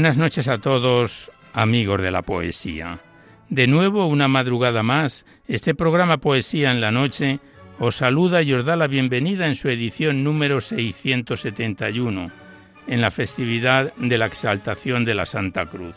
[0.00, 3.00] Buenas noches a todos, amigos de la poesía.
[3.50, 7.38] De nuevo, una madrugada más, este programa Poesía en la Noche
[7.78, 12.30] os saluda y os da la bienvenida en su edición número 671,
[12.86, 15.96] en la festividad de la exaltación de la Santa Cruz.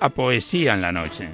[0.00, 1.28] a Poesía en la Noche.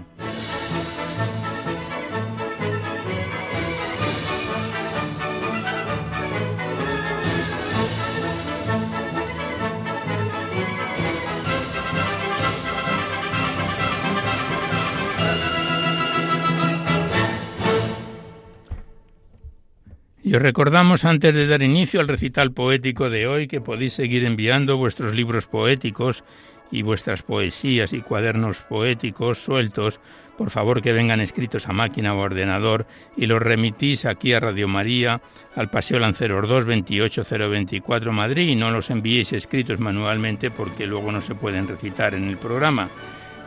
[20.26, 24.25] Y os recordamos antes de dar inicio al recital poético de hoy que podéis seguir
[24.25, 26.25] enviando vuestros libros poéticos
[26.71, 30.00] y vuestras poesías y cuadernos poéticos sueltos,
[30.37, 34.69] por favor que vengan escritos a máquina o ordenador y los remitís aquí a Radio
[34.69, 35.21] María,
[35.55, 41.22] al Paseo Lanceros 2, 28024 Madrid y no los enviéis escritos manualmente porque luego no
[41.22, 42.88] se pueden recitar en el programa.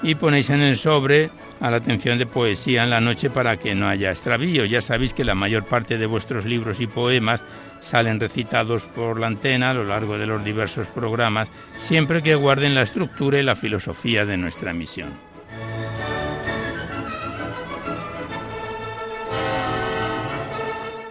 [0.02, 1.29] Y ponéis en el sobre
[1.59, 4.66] a la atención de poesía en la noche para que no haya extravío.
[4.66, 7.44] Ya sabéis que la mayor parte de vuestros libros y poemas
[7.81, 12.75] salen recitados por la antena a lo largo de los diversos programas, siempre que guarden
[12.75, 15.29] la estructura y la filosofía de nuestra misión.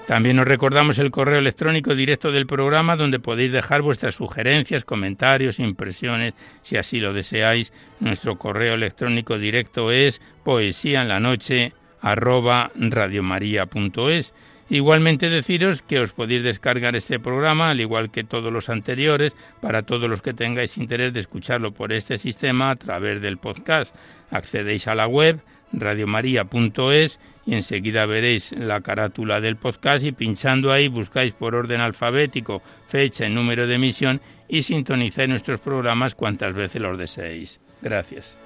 [0.09, 5.59] También os recordamos el correo electrónico directo del programa donde podéis dejar vuestras sugerencias, comentarios,
[5.59, 7.75] impresiones, si así lo deseáis.
[8.01, 11.75] Nuestro correo electrónico directo es poesía en la noche
[14.71, 19.83] Igualmente deciros que os podéis descargar este programa, al igual que todos los anteriores, para
[19.83, 23.95] todos los que tengáis interés de escucharlo por este sistema a través del podcast.
[24.31, 25.41] Accedéis a la web
[25.73, 32.63] radiomaria.es y enseguida veréis la carátula del podcast y pinchando ahí buscáis por orden alfabético
[32.89, 37.61] fecha y número de emisión y sintonizáis nuestros programas cuantas veces los deseéis.
[37.81, 38.39] Gracias.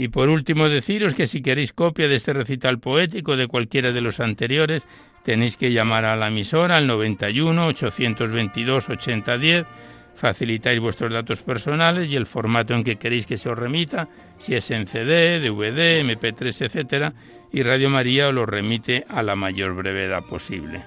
[0.00, 4.00] Y por último deciros que si queréis copia de este recital poético de cualquiera de
[4.00, 4.86] los anteriores,
[5.24, 9.66] tenéis que llamar a la emisora al 91 822 8010,
[10.14, 14.08] facilitáis vuestros datos personales y el formato en que queréis que se os remita,
[14.38, 17.14] si es en CD, DVD, MP3, etc.,
[17.52, 20.82] y Radio María os lo remite a la mayor brevedad posible.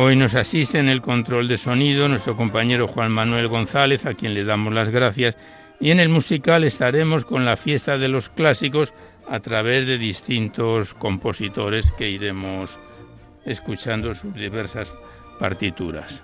[0.00, 4.32] Hoy nos asiste en el control de sonido nuestro compañero Juan Manuel González, a quien
[4.32, 5.36] le damos las gracias,
[5.80, 8.94] y en el musical estaremos con la fiesta de los clásicos
[9.28, 12.78] a través de distintos compositores que iremos
[13.44, 14.92] escuchando sus diversas
[15.40, 16.22] partituras.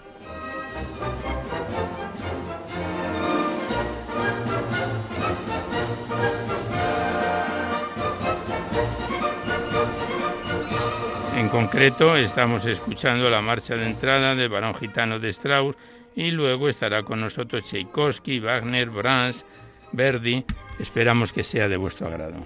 [11.54, 15.76] Concreto, estamos escuchando la marcha de entrada del Barón Gitano de Strauss
[16.16, 19.44] y luego estará con nosotros Tchaikovsky, Wagner, Brahms,
[19.92, 20.44] Verdi.
[20.80, 22.44] Esperamos que sea de vuestro agrado.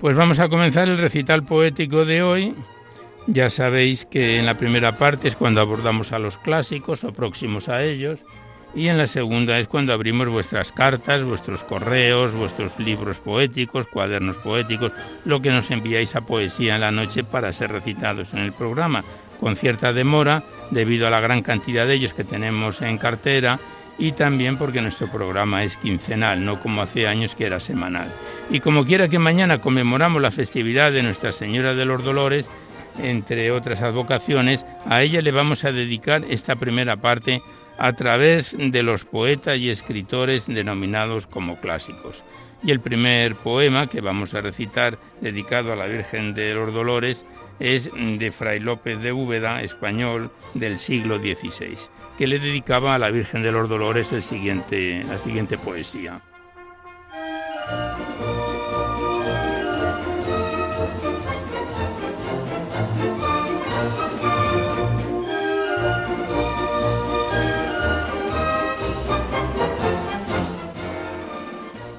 [0.00, 2.54] Pues vamos a comenzar el recital poético de hoy.
[3.26, 7.68] Ya sabéis que en la primera parte es cuando abordamos a los clásicos o próximos
[7.68, 8.20] a ellos
[8.74, 14.36] y en la segunda es cuando abrimos vuestras cartas, vuestros correos, vuestros libros poéticos, cuadernos
[14.36, 14.92] poéticos,
[15.24, 19.02] lo que nos enviáis a Poesía en la Noche para ser recitados en el programa,
[19.40, 23.58] con cierta demora debido a la gran cantidad de ellos que tenemos en cartera
[23.98, 28.08] y también porque nuestro programa es quincenal, no como hace años que era semanal.
[28.50, 32.48] Y como quiera que mañana conmemoramos la festividad de Nuestra Señora de los Dolores,
[32.98, 37.42] entre otras advocaciones, a ella le vamos a dedicar esta primera parte
[37.78, 42.22] a través de los poetas y escritores denominados como clásicos.
[42.62, 47.24] Y el primer poema que vamos a recitar, dedicado a la Virgen de los Dolores,
[47.58, 51.76] es de Fray López de Úbeda, español del siglo XVI,
[52.18, 56.20] que le dedicaba a la Virgen de los Dolores el siguiente, la siguiente poesía.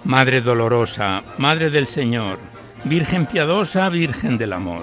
[0.04, 2.40] Madre dolorosa, Madre del Señor,
[2.86, 4.82] Virgen piadosa, Virgen del amor,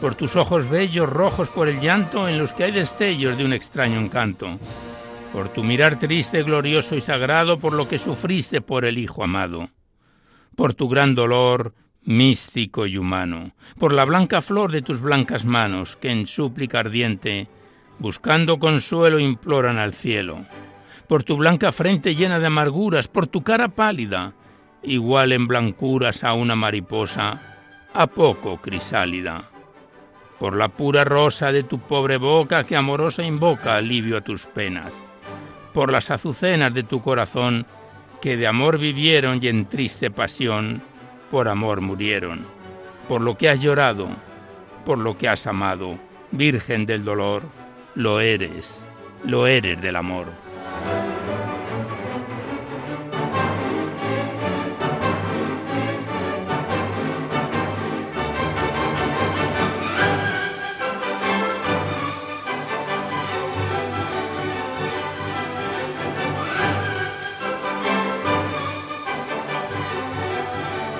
[0.00, 3.52] por tus ojos bellos, rojos por el llanto, en los que hay destellos de un
[3.52, 4.58] extraño encanto,
[5.32, 9.70] por tu mirar triste, glorioso y sagrado, por lo que sufriste por el Hijo amado,
[10.56, 15.94] por tu gran dolor, místico y humano, por la blanca flor de tus blancas manos,
[15.96, 17.46] que en súplica ardiente,
[18.00, 20.44] buscando consuelo, imploran al cielo,
[21.06, 24.34] por tu blanca frente llena de amarguras, por tu cara pálida,
[24.82, 27.40] igual en blancuras a una mariposa,
[27.92, 29.44] a poco crisálida.
[30.38, 34.92] Por la pura rosa de tu pobre boca que amorosa invoca alivio a tus penas.
[35.74, 37.66] Por las azucenas de tu corazón
[38.22, 40.82] que de amor vivieron y en triste pasión
[41.30, 42.44] por amor murieron.
[43.08, 44.08] Por lo que has llorado,
[44.84, 45.98] por lo que has amado,
[46.32, 47.42] Virgen del dolor,
[47.96, 48.86] lo eres,
[49.24, 50.26] lo eres del amor.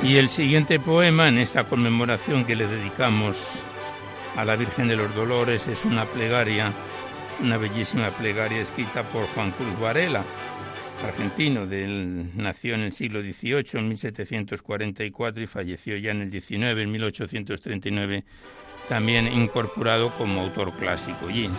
[0.03, 3.63] Y el siguiente poema en esta conmemoración que le dedicamos
[4.35, 6.73] a la Virgen de los Dolores es una plegaria,
[7.43, 10.25] una bellísima plegaria escrita por Juan Cruz Varela,
[11.05, 16.81] argentino, del, nació en el siglo XVIII, en 1744, y falleció ya en el XIX,
[16.81, 18.25] en 1839,
[18.89, 21.29] también incorporado como autor clásico.
[21.29, 21.51] Y,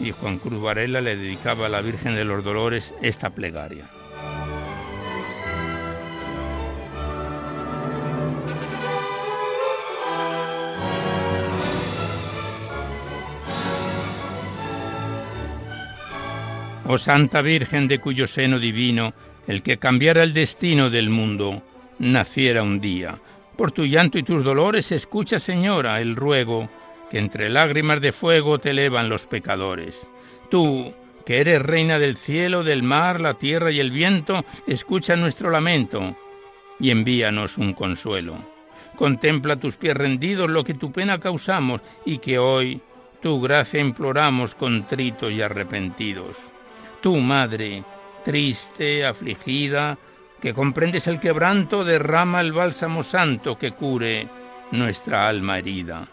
[0.00, 3.88] y Juan Cruz Varela le dedicaba a la Virgen de los Dolores esta plegaria.
[16.90, 19.12] Oh Santa Virgen de cuyo seno divino,
[19.46, 21.62] el que cambiara el destino del mundo,
[21.98, 23.18] naciera un día.
[23.58, 26.70] Por tu llanto y tus dolores escucha, Señora, el ruego
[27.10, 30.08] que entre lágrimas de fuego te elevan los pecadores.
[30.50, 30.94] Tú,
[31.26, 36.16] que eres reina del cielo, del mar, la tierra y el viento, escucha nuestro lamento
[36.80, 38.36] y envíanos un consuelo.
[38.96, 42.80] Contempla tus pies rendidos lo que tu pena causamos y que hoy
[43.20, 46.50] tu gracia imploramos contritos y arrepentidos.
[47.00, 47.84] Tú, Madre,
[48.24, 49.96] triste, afligida,
[50.40, 54.26] que comprendes el quebranto, derrama el bálsamo santo que cure
[54.72, 56.06] nuestra alma herida.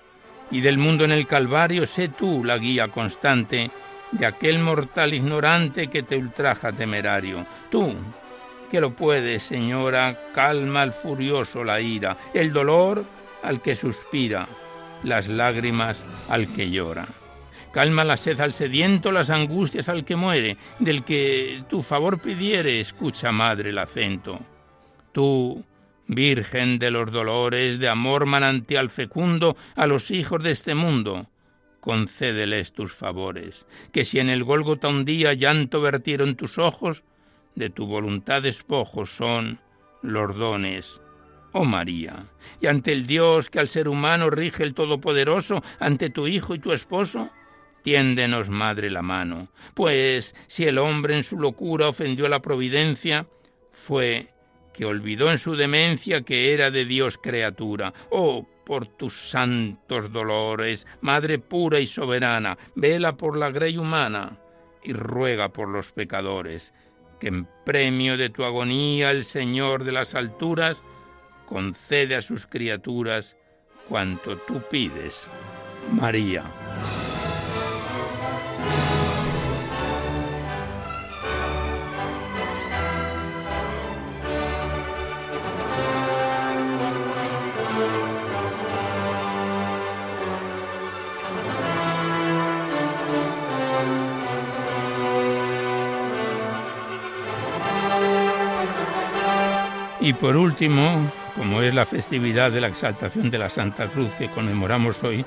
[0.52, 3.72] Y del mundo en el Calvario sé tú la guía constante
[4.12, 7.46] de aquel mortal ignorante que te ultraja temerario.
[7.70, 7.94] Tú,
[8.70, 13.04] que lo puedes, Señora, calma al furioso la ira, el dolor
[13.44, 14.48] al que suspira,
[15.04, 17.08] las lágrimas al que llora.
[17.76, 22.80] Calma la sed al sediento, las angustias al que muere, del que tu favor pidiere,
[22.80, 24.40] escucha, madre, el acento.
[25.12, 25.62] Tú,
[26.08, 31.28] Virgen de los dolores, de amor manantial fecundo a los hijos de este mundo,
[31.82, 37.04] concédeles tus favores, que si en el Gólgota un día llanto vertieron tus ojos,
[37.56, 39.60] de tu voluntad despojos son
[40.02, 41.02] los dones,
[41.52, 42.28] oh María,
[42.62, 46.60] y ante el Dios que al ser humano rige el Todopoderoso, ante tu Hijo y
[46.60, 47.32] tu Esposo,
[47.86, 49.50] tiéndenos, Madre, la mano.
[49.76, 53.28] Pues si el hombre en su locura ofendió a la providencia,
[53.72, 54.30] fue
[54.74, 57.94] que olvidó en su demencia que era de Dios criatura.
[58.10, 64.40] Oh, por tus santos dolores, Madre pura y soberana, vela por la grey humana
[64.84, 66.74] y ruega por los pecadores,
[67.20, 70.82] que en premio de tu agonía el Señor de las alturas
[71.46, 73.38] concede a sus criaturas
[73.88, 75.30] cuanto tú pides.
[75.92, 76.46] María.
[100.06, 104.28] Y por último, como es la festividad de la exaltación de la Santa Cruz que
[104.28, 105.26] conmemoramos hoy,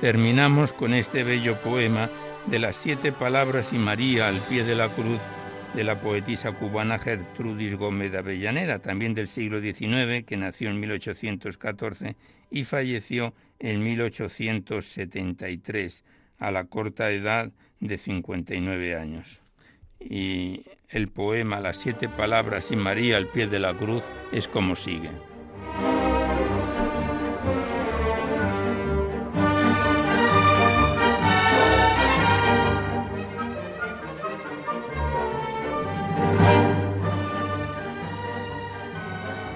[0.00, 2.08] terminamos con este bello poema
[2.46, 5.18] de las siete palabras y María al pie de la cruz
[5.74, 10.78] de la poetisa cubana Gertrudis Gómez de Avellaneda, también del siglo XIX, que nació en
[10.78, 12.14] 1814
[12.48, 16.04] y falleció en 1873,
[16.38, 17.50] a la corta edad
[17.80, 19.41] de 59 años.
[20.08, 24.76] Y el poema Las siete palabras y María al pie de la cruz es como
[24.76, 25.10] sigue.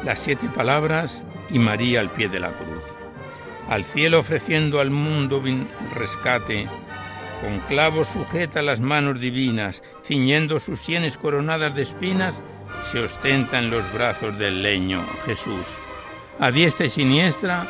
[0.07, 2.85] Las siete palabras y María al pie de la cruz.
[3.69, 5.43] Al cielo ofreciendo al mundo
[5.95, 6.69] rescate,
[7.41, 12.43] con clavos sujeta las manos divinas, ciñendo sus sienes coronadas de espinas,
[12.91, 15.63] se ostenta en los brazos del leño Jesús.
[16.39, 17.67] A diestra y siniestra,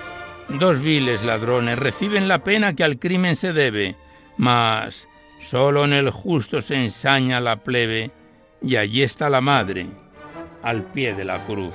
[0.48, 3.96] dos viles ladrones reciben la pena que al crimen se debe,
[4.36, 5.08] mas
[5.40, 8.10] solo en el justo se ensaña la plebe,
[8.62, 9.86] y allí está la madre,
[10.62, 11.74] al pie de la cruz.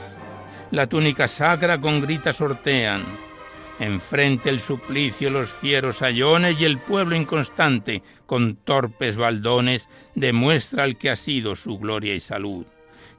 [0.72, 3.04] La túnica sacra con gritas sortean,
[3.82, 10.98] Enfrente el suplicio, los fieros ayones y el pueblo inconstante, con torpes baldones, demuestra el
[10.98, 12.68] que ha sido su gloria y salud.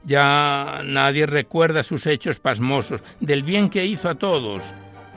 [0.05, 4.63] Ya nadie recuerda sus hechos pasmosos, del bien que hizo a todos.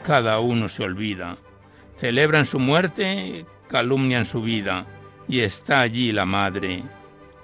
[0.03, 1.37] Cada uno se olvida.
[1.95, 4.85] Celebran su muerte, calumnian su vida,
[5.29, 6.83] y está allí la madre,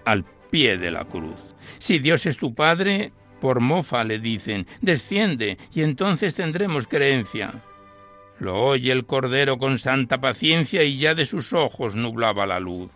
[0.05, 1.55] al pie de la cruz.
[1.79, 7.63] Si Dios es tu Padre, por mofa le dicen, desciende, y entonces tendremos creencia.
[8.43, 12.91] Lo oye el Cordero con santa paciencia y ya de sus ojos nublaba la luz.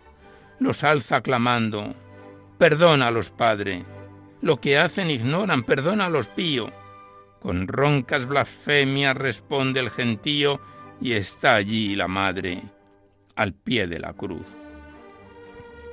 [0.59, 1.95] Los alza clamando,
[2.57, 3.85] Perdónalos, Padre.
[4.41, 6.69] Lo que hacen ignoran, perdónalos, pío.
[7.39, 10.59] Con roncas blasfemias responde el gentío
[10.99, 12.61] y está allí la madre,
[13.37, 14.53] al pie de la cruz.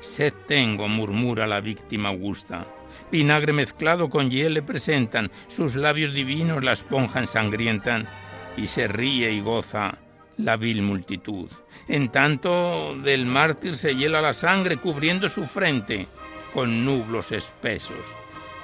[0.01, 2.67] Sed tengo, murmura la víctima augusta.
[3.13, 8.09] Vinagre mezclado con hiel le presentan, sus labios divinos la esponja ensangrientan
[8.57, 9.99] y se ríe y goza
[10.37, 11.49] la vil multitud.
[11.89, 16.07] En tanto del mártir se hiela la sangre cubriendo su frente
[16.53, 17.99] con nublos espesos.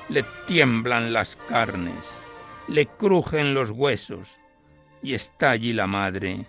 [0.08, 2.18] Le tiemblan las carnes,
[2.68, 4.40] le crujen los huesos
[5.02, 6.46] y está allí la madre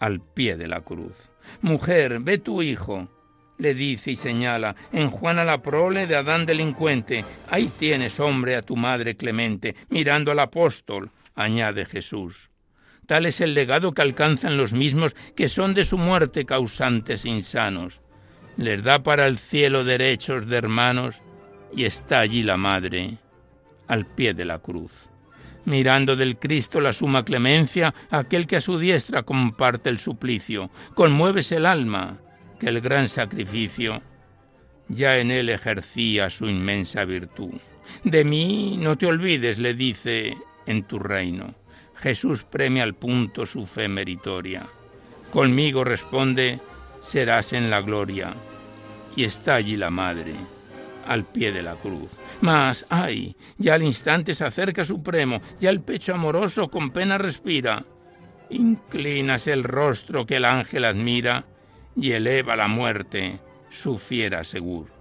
[0.00, 1.30] al pie de la cruz.
[1.60, 3.08] Mujer, ve tu hijo,
[3.58, 8.62] le dice y señala, en Juana la prole de Adán delincuente, ahí tienes, hombre, a
[8.62, 12.47] tu madre clemente, mirando al apóstol, añade Jesús.
[13.08, 18.02] Tal es el legado que alcanzan los mismos que son de su muerte causantes insanos.
[18.58, 21.22] Les da para el cielo derechos de hermanos
[21.74, 23.16] y está allí la madre,
[23.86, 25.08] al pie de la cruz.
[25.64, 31.50] Mirando del Cristo la suma clemencia, aquel que a su diestra comparte el suplicio, conmueves
[31.52, 32.20] el alma,
[32.60, 34.02] que el gran sacrificio
[34.88, 37.54] ya en él ejercía su inmensa virtud.
[38.04, 40.36] De mí no te olvides, le dice,
[40.66, 41.54] en tu reino.
[42.00, 44.66] Jesús premia al punto su fe meritoria.
[45.32, 46.60] Conmigo responde,
[47.00, 48.32] serás en la gloria.
[49.16, 50.34] Y está allí la madre,
[51.06, 52.10] al pie de la cruz.
[52.40, 57.84] Mas, ay, ya al instante se acerca supremo, ya el pecho amoroso con pena respira.
[58.50, 61.44] Inclinas el rostro que el ángel admira
[61.96, 63.40] y eleva la muerte,
[63.70, 64.92] su fiera seguro.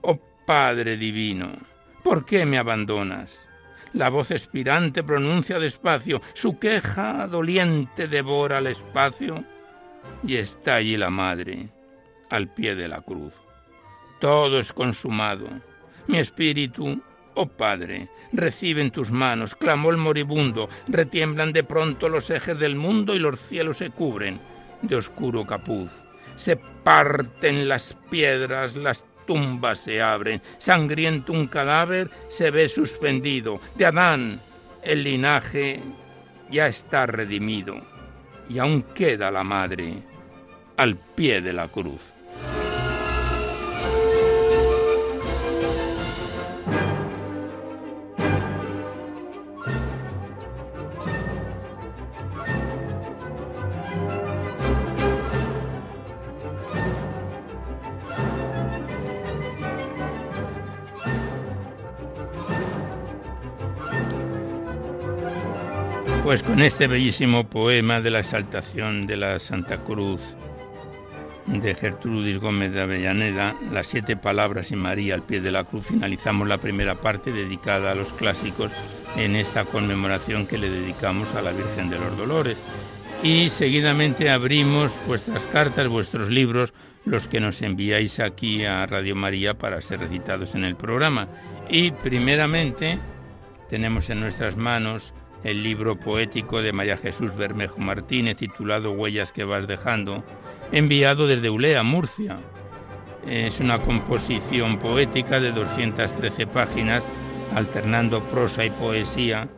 [0.00, 1.52] Oh Padre divino,
[2.02, 3.47] ¿por qué me abandonas?
[3.92, 9.44] La voz expirante pronuncia despacio, su queja doliente devora el espacio
[10.24, 11.68] y está allí la madre,
[12.30, 13.40] al pie de la cruz.
[14.20, 15.48] Todo es consumado.
[16.06, 17.00] Mi espíritu,
[17.34, 22.76] oh Padre, recibe en tus manos, clamó el moribundo, retiemblan de pronto los ejes del
[22.76, 24.40] mundo y los cielos se cubren
[24.82, 25.92] de oscuro capuz.
[26.36, 33.60] se parten las piedras, las tumbas se abren, sangriento un cadáver se ve suspendido.
[33.76, 34.40] De Adán
[34.82, 35.80] el linaje
[36.50, 37.76] ya está redimido
[38.48, 40.02] y aún queda la madre
[40.78, 42.00] al pie de la cruz.
[66.28, 70.36] Pues con este bellísimo poema de la exaltación de la Santa Cruz
[71.46, 75.86] de Gertrudis Gómez de Avellaneda, Las siete palabras y María al pie de la cruz,
[75.86, 78.70] finalizamos la primera parte dedicada a los clásicos
[79.16, 82.58] en esta conmemoración que le dedicamos a la Virgen de los Dolores.
[83.22, 86.74] Y seguidamente abrimos vuestras cartas, vuestros libros,
[87.06, 91.26] los que nos enviáis aquí a Radio María para ser recitados en el programa.
[91.70, 92.98] Y primeramente
[93.70, 95.14] tenemos en nuestras manos
[95.44, 100.24] el libro poético de María Jesús Bermejo Martínez titulado Huellas que vas dejando,
[100.72, 102.38] enviado desde Ulea, Murcia.
[103.26, 107.02] Es una composición poética de 213 páginas,
[107.54, 109.48] alternando prosa y poesía,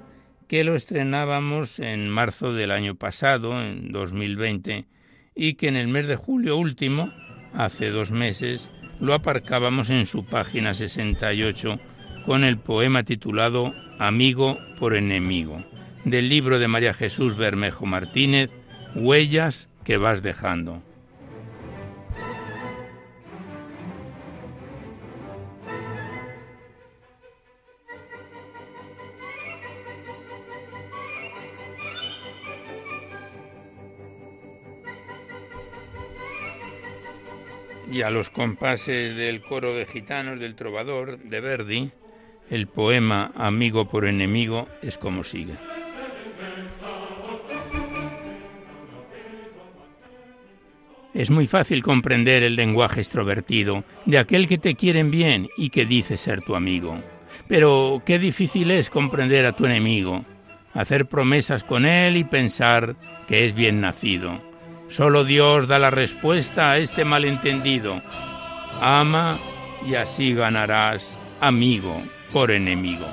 [0.48, 4.86] que lo estrenábamos en marzo del año pasado, en 2020,
[5.34, 7.12] y que en el mes de julio último,
[7.54, 8.70] hace dos meses,
[9.00, 11.78] lo aparcábamos en su página 68
[12.26, 15.62] con el poema titulado Amigo por enemigo,
[16.04, 18.50] del libro de María Jesús Bermejo Martínez,
[18.94, 20.82] Huellas que vas dejando.
[37.90, 41.90] y a los compases del coro de gitanos del trovador de Verdi,
[42.48, 45.54] el poema Amigo por enemigo es como sigue.
[51.12, 55.84] Es muy fácil comprender el lenguaje extrovertido de aquel que te quieren bien y que
[55.84, 56.98] dice ser tu amigo.
[57.48, 60.24] Pero qué difícil es comprender a tu enemigo,
[60.72, 62.94] hacer promesas con él y pensar
[63.26, 64.40] que es bien nacido.
[64.88, 68.02] Solo Dios da la respuesta a este malentendido.
[68.80, 69.36] Ama
[69.88, 73.06] y así ganarás amigo por enemigo.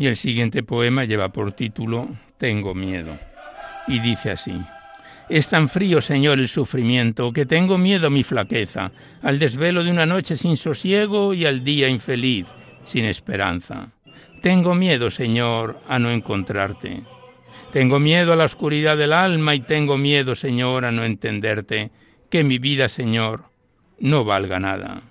[0.00, 2.08] Y el siguiente poema lleva por título
[2.38, 3.18] Tengo miedo.
[3.86, 4.58] Y dice así.
[5.28, 9.90] Es tan frío, Señor, el sufrimiento, que tengo miedo a mi flaqueza, al desvelo de
[9.90, 12.46] una noche sin sosiego y al día infeliz,
[12.82, 13.90] sin esperanza.
[14.40, 17.02] Tengo miedo, Señor, a no encontrarte.
[17.70, 21.90] Tengo miedo a la oscuridad del alma y tengo miedo, Señor, a no entenderte,
[22.30, 23.44] que mi vida, Señor,
[23.98, 25.02] no valga nada.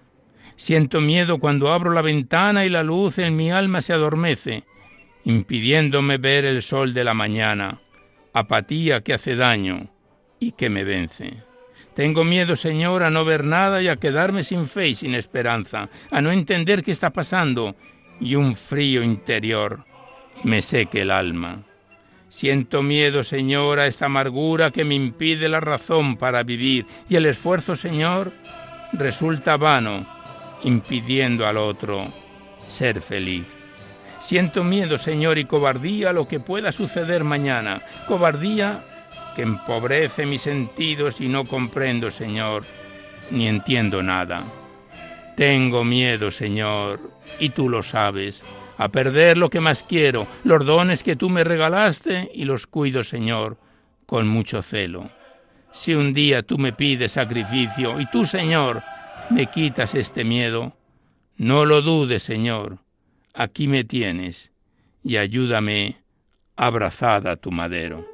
[0.55, 4.63] Siento miedo cuando abro la ventana y la luz en mi alma se adormece,
[5.23, 7.79] impidiéndome ver el sol de la mañana,
[8.33, 9.89] apatía que hace daño,
[10.39, 11.43] y que me vence.
[11.93, 15.89] Tengo miedo, Señor, a no ver nada y a quedarme sin fe y sin esperanza,
[16.09, 17.75] a no entender qué está pasando
[18.21, 19.85] y un frío interior
[20.43, 21.63] me seque el alma.
[22.29, 27.25] Siento miedo, Señor, a esta amargura que me impide la razón para vivir y el
[27.25, 28.31] esfuerzo, Señor,
[28.93, 30.05] resulta vano,
[30.63, 32.13] impidiendo al otro
[32.67, 33.58] ser feliz.
[34.19, 38.83] Siento miedo, Señor, y cobardía a lo que pueda suceder mañana, cobardía
[39.35, 42.63] que empobrece mis sentidos y no comprendo, Señor,
[43.31, 44.43] ni entiendo nada.
[45.37, 46.99] Tengo miedo, Señor,
[47.39, 48.43] y tú lo sabes,
[48.77, 53.05] a perder lo que más quiero, los dones que tú me regalaste, y los cuido,
[53.05, 53.57] Señor,
[54.05, 55.09] con mucho celo.
[55.71, 58.83] Si un día tú me pides sacrificio y tú, Señor,
[59.29, 60.73] me quitas este miedo,
[61.37, 62.79] no lo dudes, Señor,
[63.39, 64.51] aquí me tienes,
[65.01, 65.95] y ayúdame
[66.57, 68.05] abrazada a tu madero.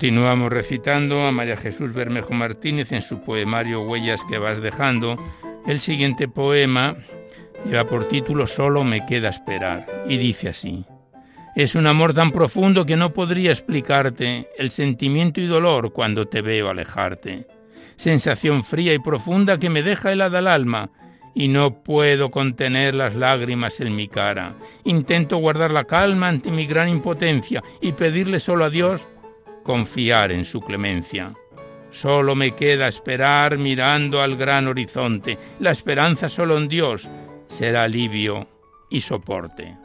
[0.00, 5.22] Continuamos recitando a María Jesús Bermejo Martínez en su poemario Huellas que vas dejando.
[5.66, 6.96] El siguiente poema
[7.66, 10.86] Lleva por título Solo me queda esperar y dice así.
[11.54, 16.40] Es un amor tan profundo que no podría explicarte el sentimiento y dolor cuando te
[16.40, 17.46] veo alejarte.
[17.96, 20.90] Sensación fría y profunda que me deja helada el alma
[21.34, 24.54] y no puedo contener las lágrimas en mi cara.
[24.82, 29.06] Intento guardar la calma ante mi gran impotencia y pedirle solo a Dios
[29.70, 31.32] confiar en su clemencia.
[31.92, 35.38] Solo me queda esperar mirando al gran horizonte.
[35.60, 37.08] La esperanza solo en Dios
[37.46, 38.48] será alivio
[38.90, 39.76] y soporte.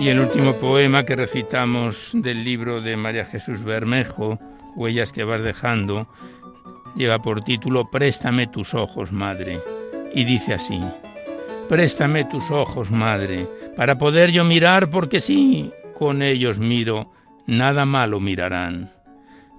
[0.00, 4.38] Y el último poema que recitamos del libro de María Jesús Bermejo,
[4.74, 6.08] Huellas que vas dejando,
[6.96, 9.60] lleva por título Préstame tus ojos, madre.
[10.14, 10.80] Y dice así,
[11.68, 17.12] Préstame tus ojos, madre, para poder yo mirar, porque si con ellos miro,
[17.46, 18.90] nada malo mirarán.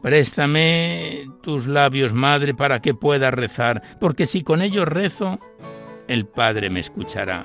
[0.01, 5.39] Préstame tus labios, madre, para que pueda rezar, porque si con ellos rezo,
[6.07, 7.43] el Padre me escuchará.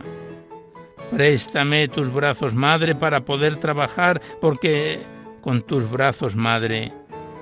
[1.11, 4.99] Préstame tus brazos, madre, para poder trabajar, porque
[5.41, 6.93] con tus brazos, madre,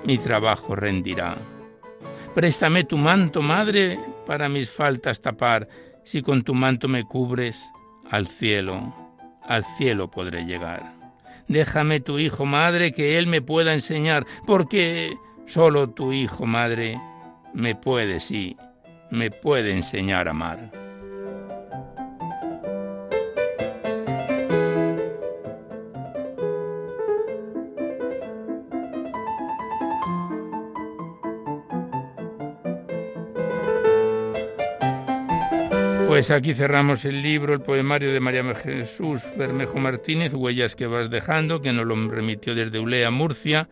[0.05, 1.35] mi trabajo rendirá.
[2.35, 3.97] Préstame tu manto, madre,
[4.27, 5.67] para mis faltas tapar,
[6.03, 7.71] si con tu manto me cubres,
[8.11, 8.93] al cielo,
[9.41, 10.93] al cielo podré llegar.
[11.47, 15.15] Déjame tu hijo, madre, que él me pueda enseñar, porque
[15.47, 16.99] solo tu hijo, madre,
[17.53, 18.57] me puede, sí,
[19.09, 20.84] me puede enseñar a amar.
[36.15, 41.09] Pues aquí cerramos el libro, el poemario de María Jesús Bermejo Martínez, Huellas que vas
[41.09, 43.67] dejando, que nos lo remitió desde Ulea, Murcia,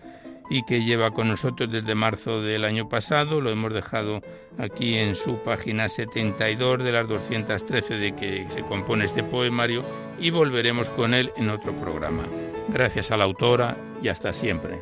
[0.50, 3.40] y que lleva con nosotros desde marzo del año pasado.
[3.40, 4.22] Lo hemos dejado
[4.58, 9.82] aquí en su página 72 de las 213 de que se compone este poemario
[10.20, 12.24] y volveremos con él en otro programa.
[12.68, 14.82] Gracias a la autora y hasta siempre.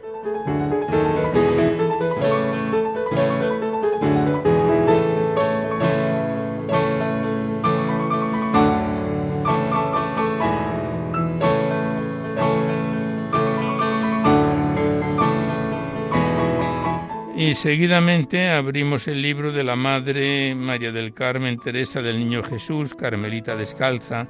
[17.52, 22.96] Y seguidamente abrimos el libro de la Madre María del Carmen Teresa del Niño Jesús,
[22.96, 24.26] Carmelita Descalza,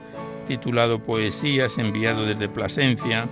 [0.47, 3.29] titulado Poesías, enviado desde Plasencia.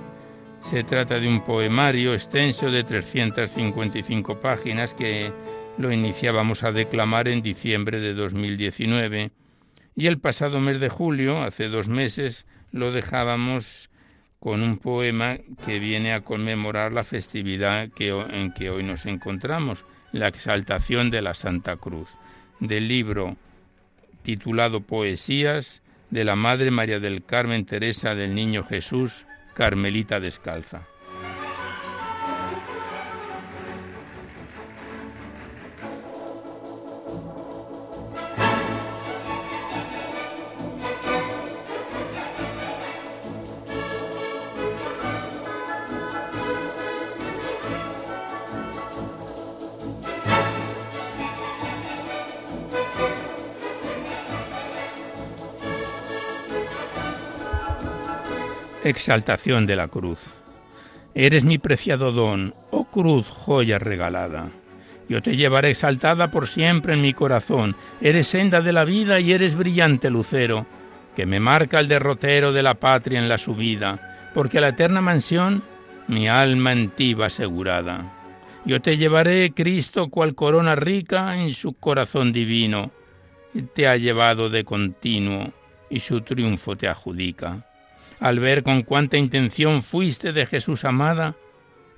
[0.61, 5.31] Se trata de un poemario extenso de 355 páginas que
[5.79, 9.31] lo iniciábamos a declamar en diciembre de 2019
[9.95, 13.88] y el pasado mes de julio, hace dos meses, lo dejábamos
[14.39, 19.85] con un poema que viene a conmemorar la festividad que, en que hoy nos encontramos,
[20.11, 22.09] la exaltación de la Santa Cruz,
[22.59, 23.35] del libro
[24.21, 30.87] titulado Poesías de la Madre María del Carmen Teresa del Niño Jesús, Carmelita Descalza.
[58.89, 60.19] Exaltación de la cruz.
[61.15, 64.49] Eres mi preciado don, oh cruz, joya regalada.
[65.07, 67.75] Yo te llevaré exaltada por siempre en mi corazón.
[67.99, 70.67] Eres senda de la vida y eres brillante lucero,
[71.15, 75.63] que me marca el derrotero de la patria en la subida, porque la eterna mansión
[76.07, 78.13] mi alma en ti va asegurada.
[78.65, 82.91] Yo te llevaré, Cristo, cual corona rica en su corazón divino,
[83.53, 85.51] y te ha llevado de continuo,
[85.89, 87.65] y su triunfo te adjudica
[88.19, 91.35] al ver con cuánta intención fuiste de Jesús amada,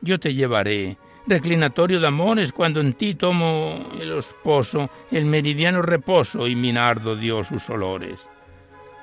[0.01, 6.47] yo te llevaré, reclinatorio de amores, cuando en ti tomo el esposo, el meridiano reposo
[6.47, 8.27] y mi nardo dio sus olores.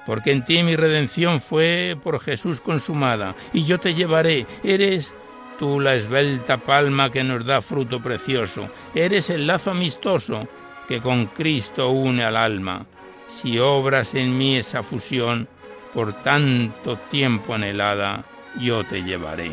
[0.06, 5.14] Porque en ti mi redención fue por Jesús consumada, y yo te llevaré, eres
[5.58, 10.48] tú la esbelta palma que nos da fruto precioso, eres el lazo amistoso
[10.86, 12.86] que con Cristo une al alma.
[13.26, 15.48] Si obras en mí esa fusión,
[15.98, 18.22] por tanto tiempo anhelada,
[18.60, 19.50] yo te llevaré.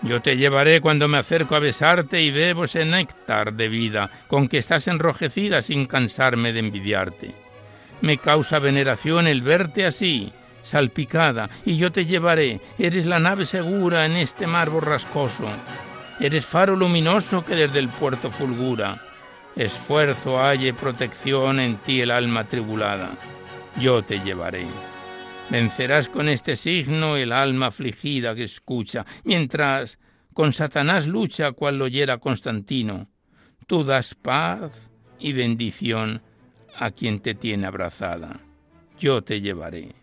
[0.00, 4.48] Yo te llevaré cuando me acerco a besarte y bebo ese néctar de vida con
[4.48, 7.34] que estás enrojecida sin cansarme de envidiarte.
[8.00, 12.62] Me causa veneración el verte así, salpicada, y yo te llevaré.
[12.78, 15.44] Eres la nave segura en este mar borrascoso.
[16.18, 19.05] Eres faro luminoso que desde el puerto fulgura.
[19.56, 23.16] Esfuerzo halle protección en ti el alma tribulada.
[23.80, 24.66] Yo te llevaré.
[25.48, 29.98] Vencerás con este signo el alma afligida que escucha, mientras
[30.34, 33.08] con Satanás lucha cual lo oyera Constantino.
[33.66, 36.20] Tú das paz y bendición
[36.76, 38.40] a quien te tiene abrazada.
[38.98, 39.94] Yo te llevaré.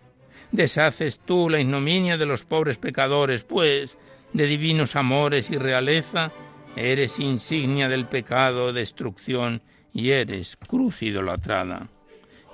[0.51, 3.99] Deshaces tú la ignominia de los pobres pecadores, pues
[4.33, 6.31] de divinos amores y realeza
[6.75, 9.61] eres insignia del pecado, destrucción,
[9.93, 11.87] y eres cruz idolatrada.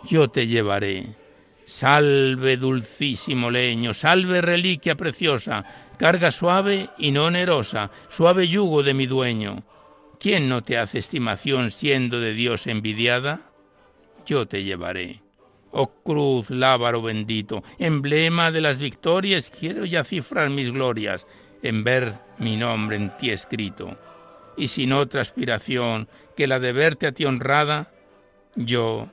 [0.03, 1.15] Yo te llevaré
[1.69, 5.63] Salve dulcísimo leño, salve reliquia preciosa,
[5.99, 9.61] carga suave y no onerosa, suave yugo de mi dueño.
[10.19, 13.41] ¿Quién no te hace estimación siendo de Dios envidiada?
[14.25, 15.21] Yo te llevaré.
[15.69, 21.27] Oh cruz, lábaro bendito, emblema de las victorias, quiero ya cifrar mis glorias
[21.63, 23.97] en ver mi nombre en ti escrito.
[24.57, 27.91] Y sin otra aspiración que la de verte a ti honrada,
[28.55, 29.09] yo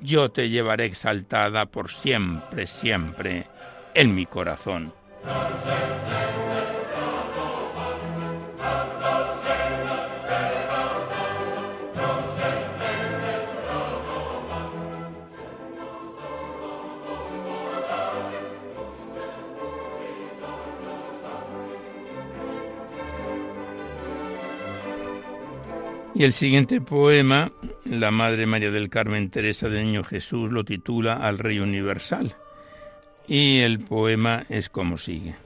[0.00, 3.46] yo te llevaré exaltada por siempre, siempre
[3.94, 4.92] en mi corazón.
[26.18, 27.52] Y el siguiente poema,
[27.84, 32.34] la Madre María del Carmen Teresa de Niño Jesús lo titula Al Rey Universal.
[33.28, 35.36] Y el poema es como sigue.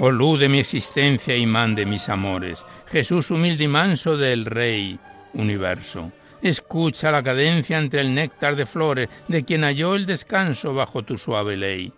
[0.00, 4.98] Oh luz de mi existencia, imán de mis amores, Jesús humilde y manso del Rey
[5.34, 6.10] universo
[6.44, 11.16] Escucha la cadencia entre el néctar de flores de quien halló el descanso bajo tu
[11.16, 11.90] suave ley.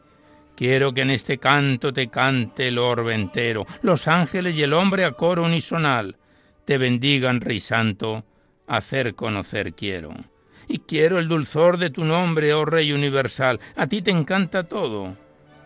[0.54, 5.04] Quiero que en este canto te cante el orbe entero, los ángeles y el hombre
[5.04, 6.14] a coro unisonal.
[6.64, 8.24] Te bendigan, Rey Santo,
[8.68, 10.14] hacer conocer quiero.
[10.68, 15.16] Y quiero el dulzor de tu nombre, oh Rey universal, a ti te encanta todo.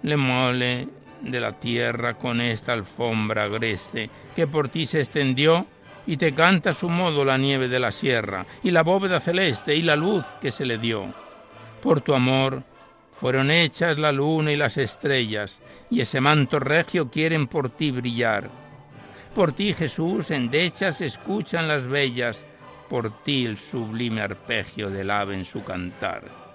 [0.05, 0.89] Le mole
[1.21, 5.67] de la tierra con esta alfombra agreste que por ti se extendió
[6.11, 9.77] y te canta a su modo la nieve de la sierra, y la bóveda celeste
[9.77, 11.05] y la luz que se le dio.
[11.81, 12.65] Por tu amor
[13.13, 18.51] fueron hechas la luna y las estrellas, y ese manto regio quieren por ti brillar.
[19.37, 22.45] Por ti, Jesús, en dechas escuchan las bellas,
[22.89, 26.50] por ti el sublime arpegio del ave en su cantar.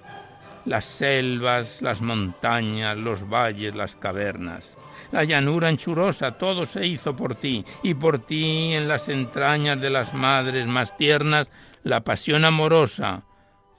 [0.65, 4.77] Las selvas, las montañas, los valles, las cavernas,
[5.11, 9.91] la llanura anchurosa, todo se hizo por ti, y por ti en las entrañas de
[9.91, 11.49] las madres más tiernas,
[11.83, 13.23] la pasión amorosa,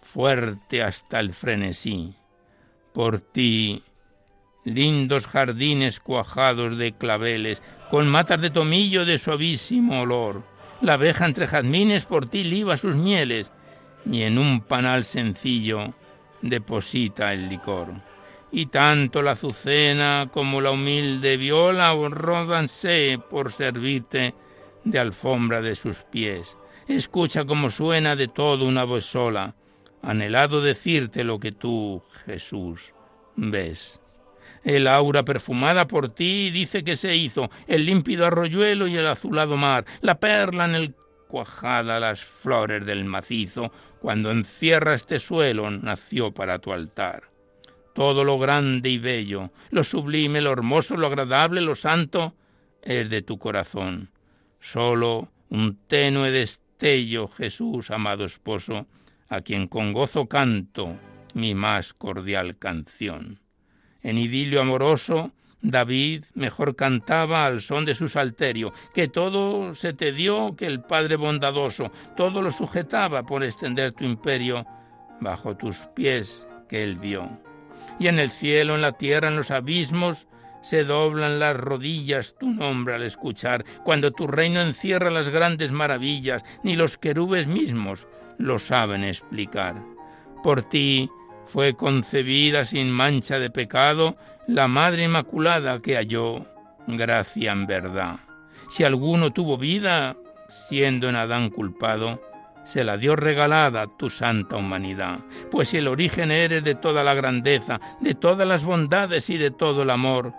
[0.01, 2.15] fuerte hasta el frenesí.
[2.93, 3.83] Por ti,
[4.65, 10.45] lindos jardines cuajados de claveles, con matas de tomillo de suavísimo olor.
[10.81, 13.53] La abeja entre jazmines por ti liba sus mieles,
[14.09, 15.95] y en un panal sencillo
[16.43, 17.89] deposita el licor.
[18.53, 24.35] Y tanto la azucena como la humilde viola ródanse por servirte
[24.85, 26.57] de alfombra de sus pies.
[26.87, 29.57] Escucha cómo suena de todo una voz sola,
[30.03, 32.95] anhelado decirte lo que tú, Jesús,
[33.35, 34.01] ves.
[34.63, 37.51] El aura perfumada por ti dice que se hizo.
[37.69, 40.95] El límpido arroyuelo y el azulado mar, la perla en el
[41.29, 43.71] cuajada, las flores del macizo,
[44.07, 47.25] cuando encierra este suelo nació para tu altar
[47.93, 52.33] todo lo grande y bello, lo sublime, lo hermoso, lo agradable, lo santo,
[52.83, 54.11] es de tu corazón.
[54.61, 58.87] Solo un tenue destello, Jesús, amado esposo,
[59.29, 60.97] a quien con gozo canto
[61.35, 63.41] mi más cordial canción.
[64.03, 65.33] En idilio amoroso,
[65.71, 70.81] David mejor cantaba al son de su salterio, que todo se te dio que el
[70.81, 74.67] Padre bondadoso, todo lo sujetaba por extender tu imperio
[75.21, 77.29] bajo tus pies que él vio
[77.99, 80.27] y en el cielo, en la tierra, en los abismos,
[80.63, 86.45] se doblan las rodillas tu nombre al escuchar, cuando tu reino encierra las grandes maravillas,
[86.63, 89.83] ni los querubes mismos lo saben explicar.
[90.43, 91.09] Por ti
[91.47, 94.17] fue concebida sin mancha de pecado
[94.47, 96.47] la Madre Inmaculada que halló
[96.87, 98.17] gracia en verdad.
[98.71, 100.17] Si alguno tuvo vida,
[100.49, 102.21] siendo en Adán culpado,
[102.65, 107.15] se la dio regalada tu santa humanidad, pues si el origen eres de toda la
[107.15, 110.33] grandeza, de todas las bondades y de todo el amor,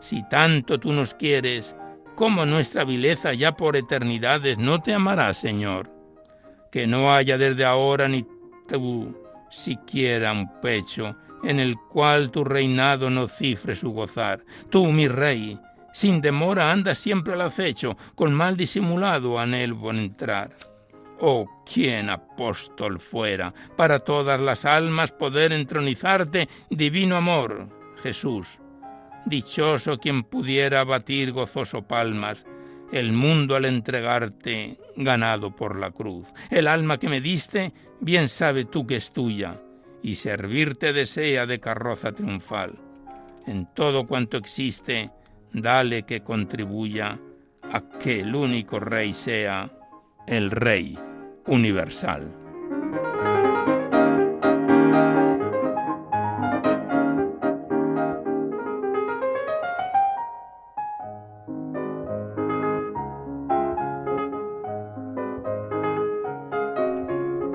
[0.00, 1.74] si tanto tú nos quieres,
[2.14, 5.90] como nuestra vileza ya por eternidades no te amará, Señor.
[6.70, 8.26] Que no haya desde ahora ni
[8.68, 9.16] tú
[9.50, 14.44] siquiera un pecho en el cual tu reinado no cifre su gozar.
[14.70, 15.58] Tú, mi rey,
[15.92, 20.56] sin demora andas siempre al acecho, con mal disimulado anhelo entrar.
[21.20, 27.68] Oh, quién apóstol fuera, para todas las almas poder entronizarte, divino amor,
[28.02, 28.58] Jesús.
[29.26, 32.44] Dichoso quien pudiera batir gozoso palmas,
[32.90, 36.32] el mundo al entregarte ganado por la cruz.
[36.50, 39.60] El alma que me diste, bien sabe tú que es tuya,
[40.02, 42.78] y servirte desea de carroza triunfal.
[43.46, 45.10] En todo cuanto existe,
[45.52, 47.18] dale que contribuya
[47.62, 49.70] a que el único rey sea
[50.26, 50.98] el rey
[51.46, 52.41] universal.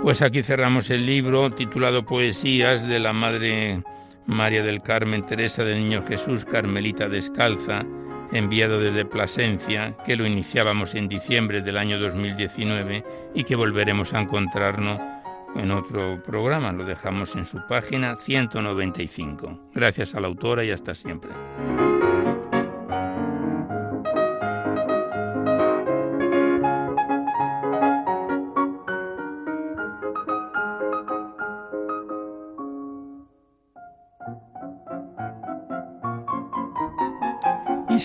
[0.08, 3.84] Pues aquí cerramos el libro titulado Poesías de la Madre
[4.26, 7.86] María del Carmen Teresa del Niño Jesús Carmelita Descalza,
[8.32, 13.04] enviado desde Plasencia, que lo iniciábamos en diciembre del año 2019
[13.36, 15.02] y que volveremos a encontrarnos
[15.58, 16.72] en otro programa.
[16.72, 19.72] Lo dejamos en su página 195.
[19.76, 21.32] Gracias a la autora y hasta siempre.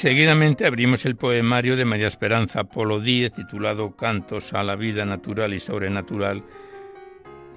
[0.02, 5.54] Seguidamente abrimos el poemario de María Esperanza Polo Díez titulado Cantos a la vida natural
[5.54, 6.42] y sobrenatural,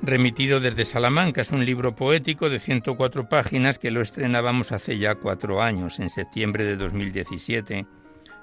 [0.04, 1.42] remitido desde Salamanca.
[1.42, 6.12] Es un libro poético de 104 páginas que lo estrenábamos hace ya cuatro años, en
[6.12, 7.88] septiembre de 2017.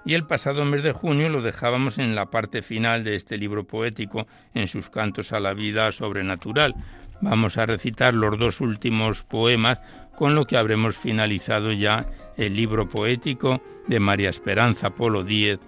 [0.04, 3.68] Y el pasado mes de junio lo dejábamos en la parte final de este libro
[3.68, 6.74] poético, en sus cantos a la vida sobrenatural.
[7.20, 9.80] Vamos a recitar los dos últimos poemas,
[10.16, 15.60] con lo que habremos finalizado ya el libro poético de María Esperanza Polo Díez,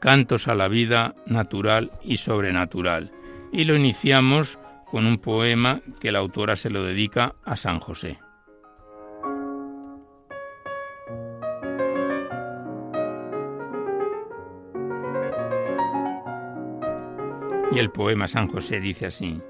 [0.00, 3.12] Cantos a la vida natural y sobrenatural.
[3.52, 8.18] Y lo iniciamos con un poema que la autora se lo dedica a San José.
[17.72, 19.40] Y el poema San José dice así,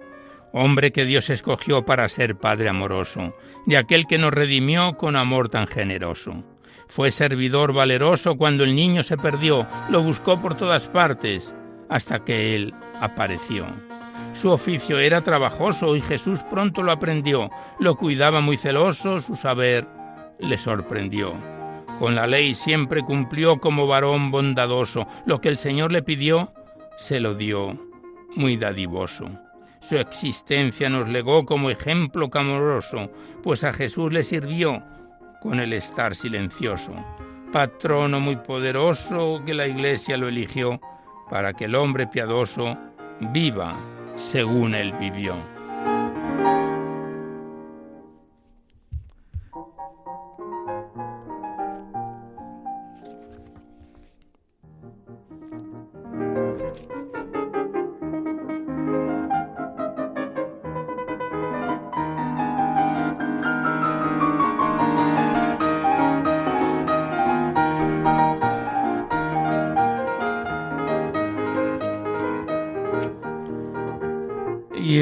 [0.53, 5.49] Hombre que Dios escogió para ser Padre amoroso, de aquel que nos redimió con amor
[5.49, 6.45] tan generoso.
[6.91, 11.55] Fue servidor valeroso cuando el niño se perdió, lo buscó por todas partes,
[11.89, 13.67] hasta que él apareció.
[14.33, 17.49] Su oficio era trabajoso y Jesús pronto lo aprendió,
[17.79, 19.87] lo cuidaba muy celoso, su saber
[20.41, 21.33] le sorprendió.
[22.01, 26.53] Con la ley siempre cumplió como varón bondadoso, lo que el Señor le pidió,
[26.97, 27.79] se lo dio,
[28.35, 29.27] muy dadivoso.
[29.81, 33.13] Su existencia nos legó como ejemplo camoroso,
[33.45, 34.83] pues a Jesús le sirvió
[35.41, 36.93] con el estar silencioso.
[37.53, 40.81] Patrono muy poderoso que la Iglesia lo eligió
[41.29, 42.77] para que el hombre piadoso
[43.33, 43.77] viva
[44.17, 45.60] según él vivió.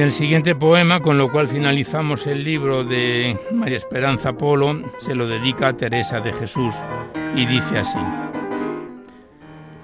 [0.08, 5.28] El siguiente poema, con lo cual finalizamos el libro de María Esperanza Polo, se lo
[5.28, 6.74] dedica a Teresa de Jesús
[7.36, 7.98] y dice así.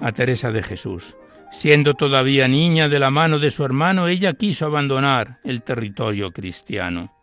[0.01, 1.15] A Teresa de Jesús.
[1.51, 7.13] Siendo todavía niña de la mano de su hermano, ella quiso abandonar el territorio cristiano.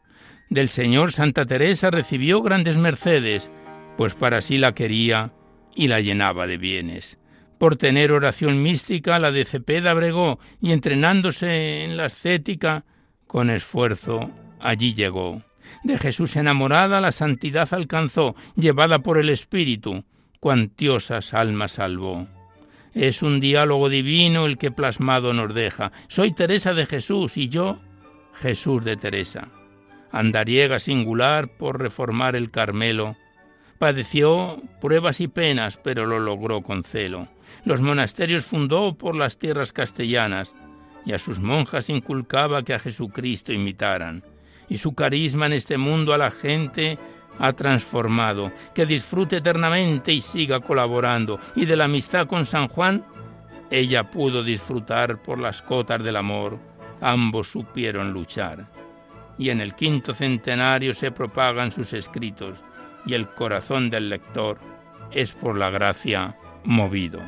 [0.48, 3.50] Del Señor Santa Teresa recibió grandes mercedes,
[3.96, 5.32] pues para sí la quería
[5.74, 7.18] y la llenaba de bienes
[7.62, 12.84] por tener oración mística, la de Cepeda bregó y entrenándose en la ascética,
[13.32, 14.30] con esfuerzo
[14.60, 15.40] allí llegó.
[15.84, 20.04] De Jesús enamorada la santidad alcanzó, llevada por el Espíritu,
[20.38, 22.28] cuantiosas almas salvó.
[22.92, 25.92] Es un diálogo divino el que plasmado nos deja.
[26.08, 27.80] Soy Teresa de Jesús y yo
[28.34, 29.48] Jesús de Teresa.
[30.10, 33.16] Andariega singular por reformar el Carmelo.
[33.78, 37.28] Padeció pruebas y penas, pero lo logró con celo
[37.64, 40.54] Los monasterios fundó por las tierras castellanas
[41.04, 44.22] y a sus monjas inculcaba que a Jesucristo imitaran.
[44.68, 46.98] Y su carisma en este mundo a la gente
[47.38, 51.40] ha transformado, que disfrute eternamente y siga colaborando.
[51.56, 53.04] Y de la amistad con San Juan,
[53.70, 56.58] ella pudo disfrutar por las cotas del amor.
[57.00, 58.66] Ambos supieron luchar.
[59.38, 62.58] Y en el quinto centenario se propagan sus escritos,
[63.06, 64.58] y el corazón del lector
[65.10, 67.20] es por la gracia movido.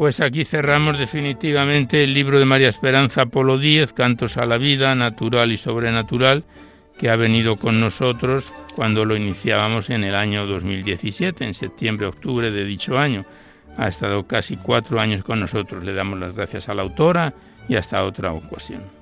[0.00, 4.94] Pues aquí cerramos definitivamente el libro de María Esperanza Polo Díez, Cantos a la Vida,
[4.94, 6.44] Natural y Sobrenatural,
[6.98, 12.64] que ha venido con nosotros cuando lo iniciábamos en el año 2017, en septiembre-octubre de
[12.64, 13.26] dicho año.
[13.76, 15.84] Ha estado casi cuatro años con nosotros.
[15.84, 17.34] Le damos las gracias a la autora
[17.68, 18.99] y hasta otra ocasión.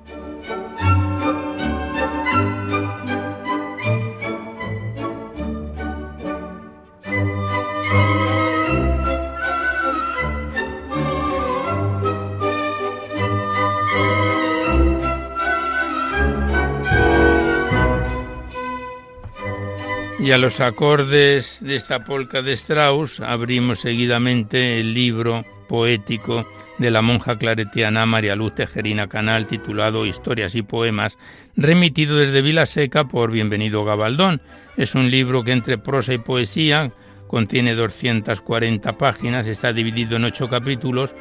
[20.21, 26.45] Y a los acordes de esta polca de Strauss abrimos seguidamente el libro poético
[26.79, 31.19] de la monja claretiana María Luz Tejerina Canal titulado Historias y Poemas,
[31.57, 34.43] remitido desde Vilaseca por Bienvenido Gabaldón.
[34.77, 36.91] Es un libro que entre prosa y poesía
[37.29, 41.15] contiene 240 páginas, está dividido en ocho capítulos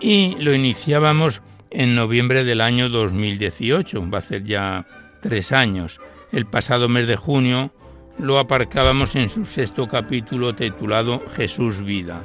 [0.00, 4.84] y lo iniciábamos en noviembre del año 2018, va a ser ya
[5.20, 6.00] tres años.
[6.32, 7.72] El pasado mes de junio
[8.18, 12.24] lo aparcábamos en su sexto capítulo titulado Jesús Vida,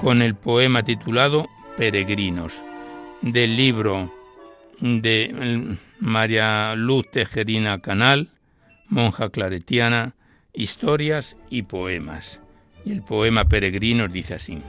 [0.00, 2.54] con el poema titulado Peregrinos,
[3.22, 4.12] del libro
[4.80, 8.30] de María Luz Tejerina Canal,
[8.88, 10.14] monja claretiana,
[10.52, 12.40] historias y poemas.
[12.84, 14.60] Y el poema Peregrinos dice así.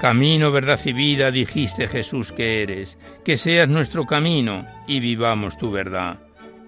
[0.00, 5.72] Camino, verdad y vida, dijiste Jesús que eres, que seas nuestro camino y vivamos tu
[5.72, 6.20] verdad,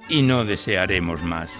[0.09, 1.53] y no desearemos más.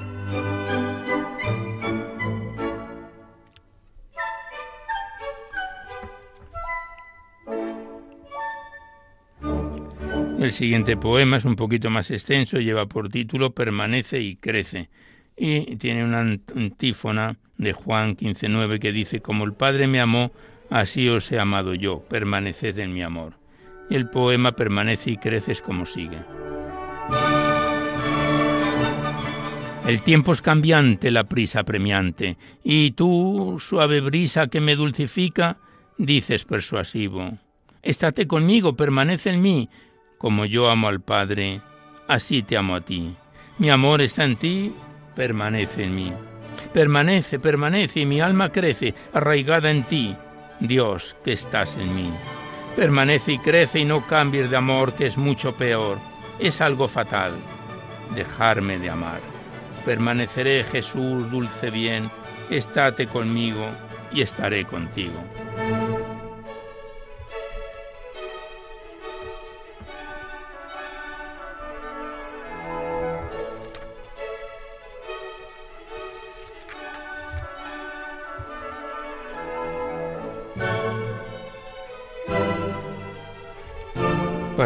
[10.41, 14.91] El siguiente poema es un poquito más extenso, lleva por título Permanece y crece,
[15.37, 20.33] y tiene una antífona de Juan 15.9 que dice, como el Padre me amó,
[20.71, 23.35] Así os he amado yo, permaneced en mi amor.
[23.91, 26.19] El poema permanece y creces como sigue.
[29.87, 35.57] El tiempo es cambiante, la prisa premiante, y tú, suave brisa que me dulcifica,
[35.99, 37.39] dices persuasivo,
[37.83, 39.69] estate conmigo, permanece en mí,
[40.19, 41.61] como yo amo al Padre,
[42.07, 43.17] así te amo a ti.
[43.59, 44.73] Mi amor está en ti,
[45.17, 46.13] permanece en mí.
[46.73, 50.17] Permanece, permanece, y mi alma crece, arraigada en ti.
[50.61, 52.13] Dios que estás en mí.
[52.77, 55.99] Permanece y crece y no cambies de amor, que es mucho peor.
[56.39, 57.33] Es algo fatal.
[58.15, 59.21] Dejarme de amar.
[59.85, 62.11] Permaneceré, Jesús, dulce bien,
[62.51, 63.67] estate conmigo
[64.13, 65.21] y estaré contigo.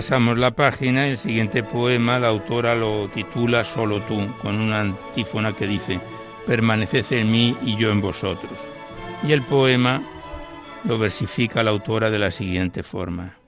[0.04, 5.56] Pasamos la página, el siguiente poema la autora lo titula Solo tú, con una antífona
[5.56, 5.98] que dice,
[6.46, 8.52] Permaneced en mí y yo en vosotros.
[9.26, 10.02] Y el poema
[10.84, 13.38] lo versifica la autora de la siguiente forma.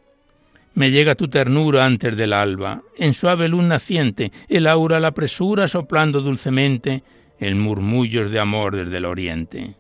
[0.73, 5.69] Me llega tu ternura antes del alba, en suave luz naciente, el aura la apresura
[5.69, 7.03] soplando dulcemente,
[7.39, 9.75] el murmullos de amor desde el oriente.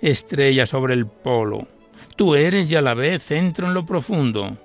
[0.00, 1.68] Estrella sobre el polo,
[2.16, 4.56] tú eres y a la vez centro en lo profundo,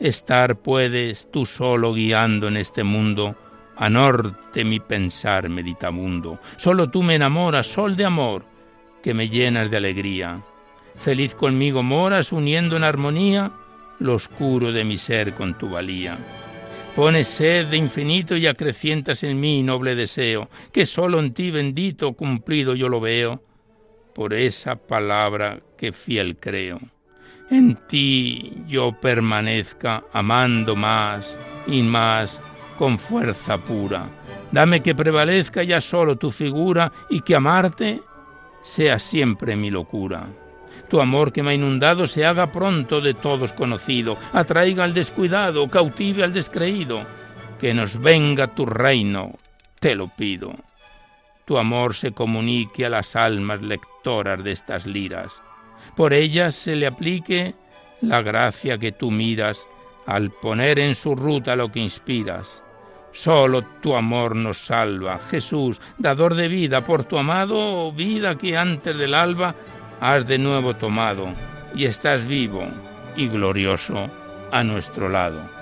[0.00, 3.36] Estar puedes tú solo guiando en este mundo,
[3.76, 6.40] a norte mi pensar meditabundo.
[6.56, 8.44] Solo tú me enamoras, sol de amor,
[9.02, 10.40] que me llenas de alegría.
[10.96, 13.52] Feliz conmigo moras, uniendo en armonía
[14.00, 16.18] lo oscuro de mi ser con tu valía.
[16.96, 22.12] Pones sed de infinito y acrecientas en mí noble deseo, que solo en ti bendito
[22.12, 23.42] cumplido yo lo veo,
[24.14, 26.80] por esa palabra que fiel creo
[27.50, 32.40] en ti yo permanezca amando más y más
[32.78, 34.06] con fuerza pura.
[34.50, 38.02] Dame que prevalezca ya solo tu figura y que amarte
[38.62, 40.26] sea siempre mi locura.
[40.88, 45.68] Tu amor que me ha inundado se haga pronto de todos conocido, atraiga al descuidado,
[45.68, 47.02] cautive al descreído,
[47.58, 49.32] que nos venga tu reino,
[49.80, 50.54] te lo pido.
[51.46, 55.42] Tu amor se comunique a las almas lectoras de estas liras,
[55.96, 57.54] por ellas se le aplique
[58.00, 59.66] la gracia que tú miras
[60.06, 62.62] al poner en su ruta lo que inspiras.
[63.12, 68.98] Solo tu amor nos salva, Jesús, dador de vida, por tu amado, vida que antes
[68.98, 69.54] del alba
[70.00, 71.28] has de nuevo tomado,
[71.76, 72.66] y estás vivo
[73.16, 74.10] y glorioso
[74.50, 75.53] a nuestro lado.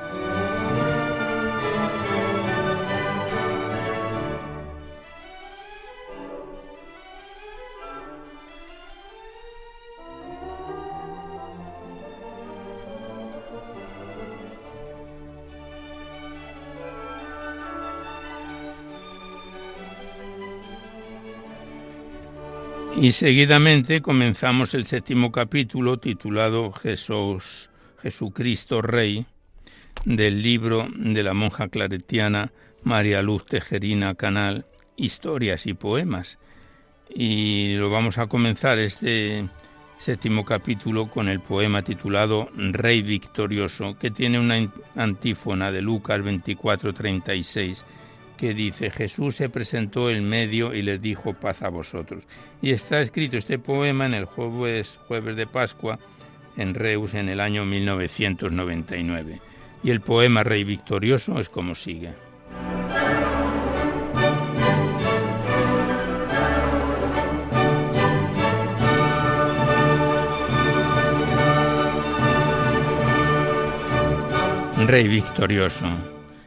[23.03, 27.69] Y seguidamente comenzamos el séptimo capítulo titulado Jesús,
[28.01, 29.27] Jesucristo Rey
[30.05, 32.53] del libro de la monja claretiana
[32.85, 36.39] María Luz Tejerina Canal, Historias y Poemas.
[37.13, 39.49] Y lo vamos a comenzar este
[39.99, 47.85] séptimo capítulo con el poema titulado Rey Victorioso, que tiene una antífona de Lucas 24:36
[48.43, 52.27] que dice, Jesús se presentó en medio y les dijo paz a vosotros.
[52.61, 56.01] Y está escrito este poema en el jueves, jueves de Pascua
[56.57, 59.41] en Reus en el año 1999.
[59.85, 62.15] Y el poema Rey Victorioso es como sigue.
[74.89, 75.87] Rey victorioso,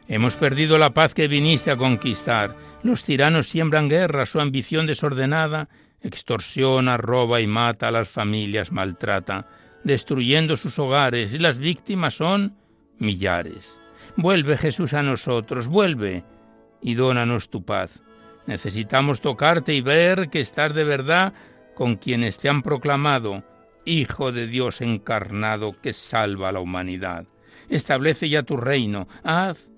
[0.07, 2.55] Hemos perdido la paz que viniste a conquistar.
[2.83, 5.67] Los tiranos siembran guerra, su ambición desordenada
[6.05, 9.47] extorsiona, roba y mata a las familias, maltrata,
[9.83, 12.55] destruyendo sus hogares, y las víctimas son
[12.99, 13.79] millares.
[14.15, 16.23] Vuelve Jesús a nosotros, vuelve
[16.81, 18.03] y dónanos tu paz.
[18.45, 21.33] Necesitamos tocarte y ver que estás de verdad
[21.73, 23.43] con quienes te han proclamado
[23.87, 27.25] Hijo de Dios encarnado que salva a la humanidad.
[27.69, 29.69] Establece ya tu reino, haz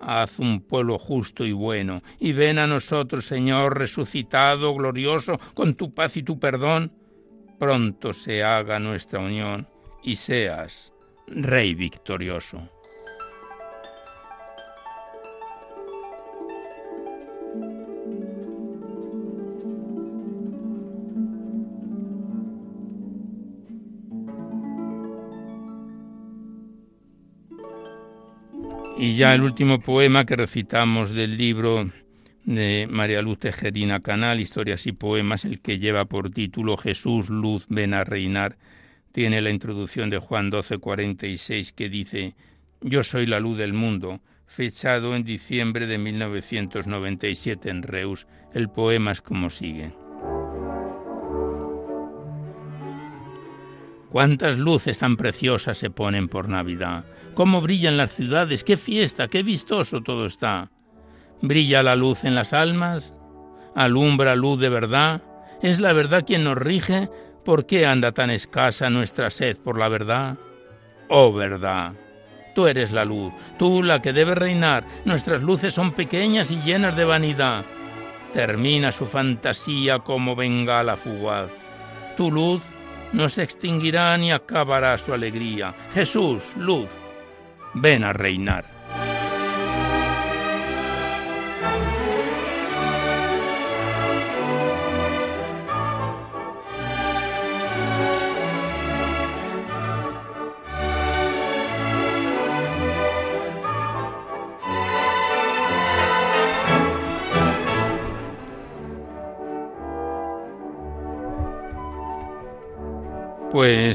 [0.00, 5.94] Haz un pueblo justo y bueno, y ven a nosotros, Señor, resucitado, glorioso, con tu
[5.94, 6.92] paz y tu perdón.
[7.58, 9.66] Pronto se haga nuestra unión
[10.02, 10.92] y seas
[11.26, 12.75] Rey victorioso.
[28.98, 31.90] Y ya el último poema que recitamos del libro
[32.44, 37.66] de María Luz Tejerina Canal, Historias y Poemas, el que lleva por título Jesús, luz,
[37.68, 38.56] ven a reinar,
[39.12, 42.34] tiene la introducción de Juan 12:46 que dice,
[42.80, 48.26] Yo soy la luz del mundo, fechado en diciembre de 1997 en Reus.
[48.54, 50.05] El poema es como sigue.
[54.16, 57.04] Cuántas luces tan preciosas se ponen por Navidad.
[57.34, 58.64] Cómo brillan las ciudades.
[58.64, 60.70] Qué fiesta, qué vistoso todo está.
[61.42, 63.12] Brilla la luz en las almas.
[63.74, 65.22] Alumbra luz de verdad.
[65.60, 67.10] Es la verdad quien nos rige.
[67.44, 70.38] ¿Por qué anda tan escasa nuestra sed por la verdad?
[71.10, 71.92] Oh verdad.
[72.54, 74.86] Tú eres la luz, tú la que debe reinar.
[75.04, 77.66] Nuestras luces son pequeñas y llenas de vanidad.
[78.32, 81.50] Termina su fantasía como bengala fugaz.
[82.16, 82.62] Tu luz
[83.12, 85.74] no se extinguirá ni acabará su alegría.
[85.94, 86.88] Jesús, luz,
[87.74, 88.75] ven a reinar.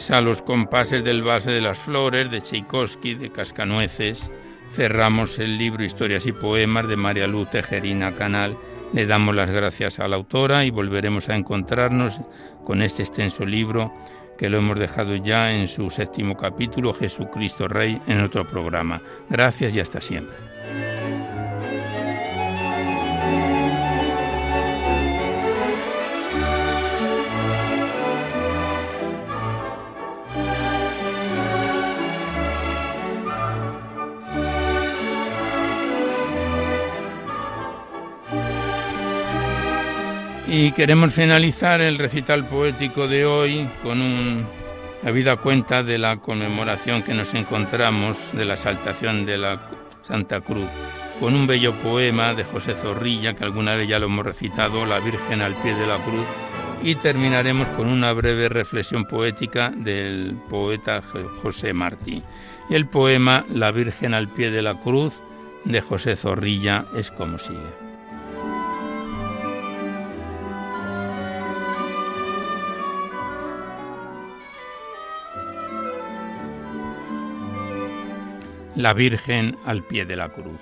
[0.02, 4.32] Pues a los compases del base de las flores de Tchaikovsky, de Cascanueces,
[4.72, 8.58] cerramos el libro Historias y Poemas de María Luz Tejerina Canal.
[8.94, 12.20] Le damos las gracias a la autora y volveremos a encontrarnos
[12.66, 13.94] con este extenso libro
[14.40, 19.04] que lo hemos dejado ya en su séptimo capítulo, Jesucristo Rey, en otro programa.
[19.30, 20.36] Gracias y hasta siempre.
[40.54, 44.46] Y queremos finalizar el recital poético de hoy con un
[45.02, 49.62] habida cuenta de la conmemoración que nos encontramos de la saltación de la
[50.02, 50.68] Santa Cruz,
[51.22, 55.00] con un bello poema de José Zorrilla, que alguna vez ya lo hemos recitado, La
[55.00, 56.26] Virgen al pie de la cruz,
[56.84, 61.02] y terminaremos con una breve reflexión poética del poeta
[61.42, 62.22] José Martí.
[62.70, 65.24] El poema La Virgen al pie de la cruz
[65.64, 67.91] de José Zorrilla es como sigue.
[78.76, 80.62] La Virgen al pie de la cruz.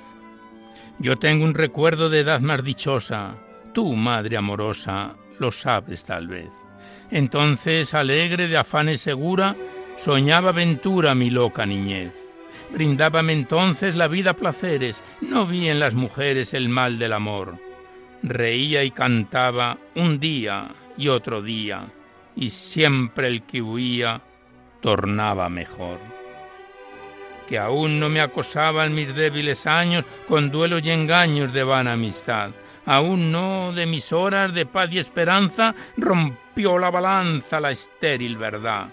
[0.97, 3.35] Yo tengo un recuerdo de edad más dichosa,
[3.71, 6.49] tú, Madre amorosa, lo sabes tal vez.
[7.11, 9.55] Entonces, alegre de afanes segura,
[9.95, 12.13] soñaba ventura mi loca niñez.
[12.71, 17.59] Brindábame entonces la vida placeres, no vi en las mujeres el mal del amor.
[18.23, 21.85] Reía y cantaba un día y otro día,
[22.35, 24.21] y siempre el que huía
[24.81, 26.18] tornaba mejor.
[27.49, 32.51] Que aún no me acosaban mis débiles años con duelos y engaños de vana amistad
[32.89, 38.87] aún no de mis horas de paz y esperanza, rompió la balanza la estéril verdad.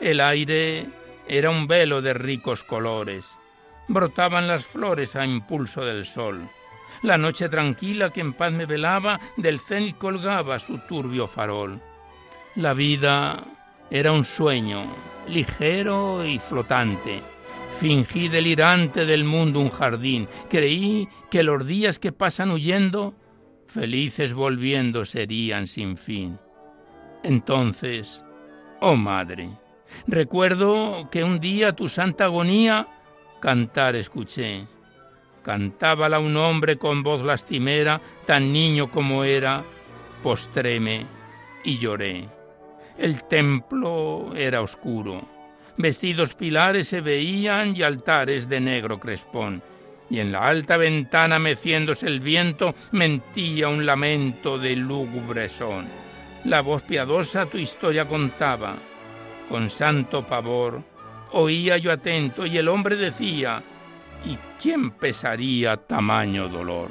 [0.00, 0.86] El aire
[1.28, 3.36] era un velo de ricos colores,
[3.88, 6.48] brotaban las flores a impulso del sol.
[7.02, 11.78] La noche tranquila que en paz me velaba, del cenit colgaba su turbio farol.
[12.54, 13.44] La vida
[13.90, 14.86] era un sueño,
[15.28, 17.35] ligero y flotante.
[17.78, 20.28] Fingí delirante del mundo un jardín.
[20.48, 23.14] Creí que los días que pasan huyendo
[23.66, 26.38] felices volviendo serían sin fin.
[27.22, 28.24] Entonces,
[28.80, 29.50] oh madre,
[30.06, 32.88] recuerdo que un día tu santa agonía
[33.40, 34.66] cantar escuché.
[35.42, 39.64] Cantábala un hombre con voz lastimera, tan niño como era,
[40.22, 41.06] postréme
[41.62, 42.28] y lloré.
[42.98, 45.28] El templo era oscuro,
[45.76, 49.62] vestidos pilares se veían y altares de negro crespón
[50.10, 55.86] y en la alta ventana meciéndose el viento mentía un lamento de lúgubre son.
[56.44, 58.76] La voz piadosa tu historia contaba,
[59.48, 60.82] con santo pavor
[61.32, 63.62] oía yo atento y el hombre decía,
[64.24, 66.90] ¿y quién pesaría tamaño dolor?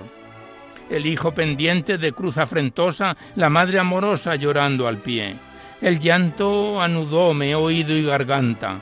[0.90, 5.36] El hijo pendiente de cruz afrentosa, la madre amorosa llorando al pie.
[5.82, 8.80] El llanto anudóme oído y garganta,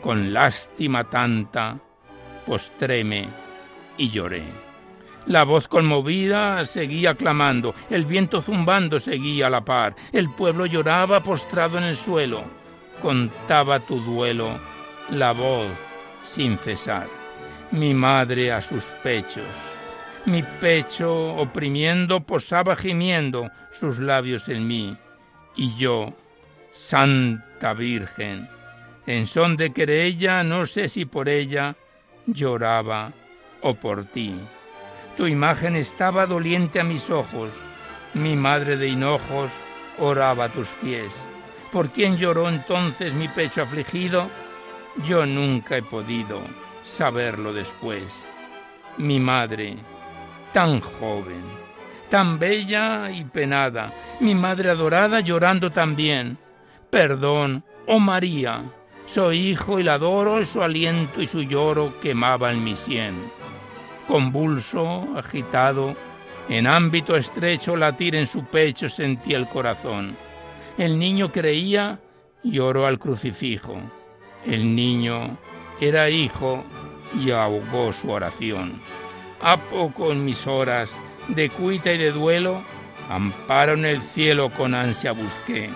[0.00, 1.78] con lástima tanta,
[2.46, 3.28] postréme
[3.98, 4.42] y lloré.
[5.26, 11.22] La voz conmovida seguía clamando, el viento zumbando seguía a la par, el pueblo lloraba
[11.22, 12.42] postrado en el suelo,
[13.02, 14.58] contaba tu duelo,
[15.10, 15.68] la voz
[16.24, 17.06] sin cesar.
[17.70, 19.44] Mi madre a sus pechos,
[20.24, 24.96] mi pecho oprimiendo posaba gimiendo sus labios en mí,
[25.54, 26.14] y yo,
[26.72, 28.48] Santa Virgen,
[29.06, 31.74] en son de querella, no sé si por ella,
[32.26, 33.12] lloraba
[33.62, 34.34] o por ti.
[35.16, 37.50] Tu imagen estaba doliente a mis ojos,
[38.14, 39.50] mi madre de hinojos
[39.98, 41.12] oraba a tus pies.
[41.72, 44.28] ¿Por quién lloró entonces mi pecho afligido?
[45.04, 46.40] Yo nunca he podido
[46.84, 48.24] saberlo después.
[48.96, 49.76] Mi madre,
[50.52, 51.42] tan joven,
[52.08, 56.38] tan bella y penada, mi madre adorada llorando también.
[56.90, 58.62] Perdón, oh María,
[59.06, 63.14] soy hijo y la adoro, su aliento y su lloro quemaban mi sien
[64.10, 65.94] convulso, agitado,
[66.48, 70.16] en ámbito estrecho latir en su pecho sentía el corazón.
[70.76, 72.00] El niño creía,
[72.42, 73.80] lloró al crucifijo.
[74.44, 75.38] El niño
[75.80, 76.64] era hijo
[77.20, 78.80] y ahogó su oración.
[79.40, 80.90] A poco en mis horas
[81.28, 82.62] de cuita y de duelo,
[83.08, 85.70] amparo en el cielo con ansia busqué.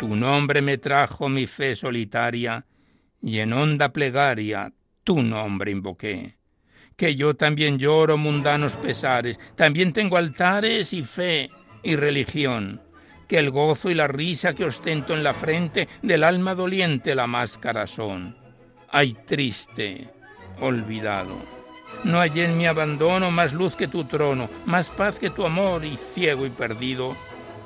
[0.00, 2.64] Tu nombre me trajo mi fe solitaria,
[3.20, 4.72] y en honda plegaria
[5.04, 6.40] tu nombre invoqué
[6.96, 11.50] que yo también lloro mundanos pesares, también tengo altares y fe
[11.82, 12.80] y religión,
[13.26, 17.26] que el gozo y la risa que ostento en la frente del alma doliente la
[17.26, 18.36] máscara son.
[18.90, 20.08] Ay triste,
[20.60, 21.36] olvidado.
[22.04, 25.84] No hay en mi abandono más luz que tu trono, más paz que tu amor,
[25.86, 27.16] y ciego y perdido,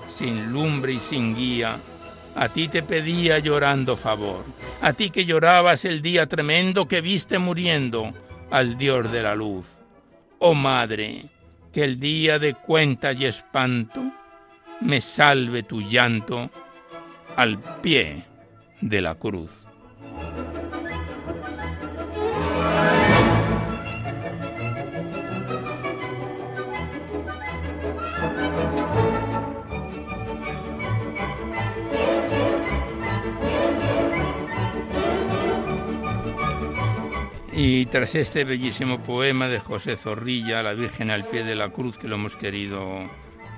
[0.07, 1.77] sin lumbre y sin guía,
[2.35, 4.45] a ti te pedía llorando favor,
[4.81, 8.13] a ti que llorabas el día tremendo que viste muriendo,
[8.51, 9.67] al Dios de la luz.
[10.39, 11.27] Oh Madre,
[11.73, 14.01] que el día de cuenta y espanto
[14.81, 16.51] me salve tu llanto
[17.37, 18.25] al pie
[18.81, 19.51] de la cruz.
[37.57, 41.97] Y tras este bellísimo poema de José Zorrilla, La Virgen al pie de la cruz,
[41.97, 43.09] que lo hemos querido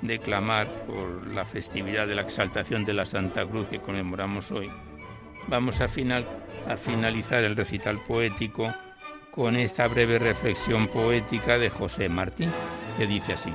[0.03, 4.71] declamar por la festividad de la exaltación de la Santa Cruz que conmemoramos hoy,
[5.49, 6.27] vamos a, final,
[6.69, 8.71] a finalizar el recital poético
[9.31, 12.51] con esta breve reflexión poética de José Martín,
[12.99, 13.51] que dice así.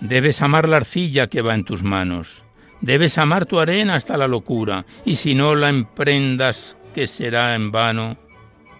[0.00, 2.45] Debes amar la arcilla que va en tus manos
[2.80, 7.72] Debes amar tu arena hasta la locura, y si no la emprendas, que será en
[7.72, 8.16] vano.